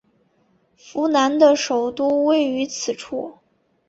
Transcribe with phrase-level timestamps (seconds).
[0.77, 3.35] 扶南的首都位于此处。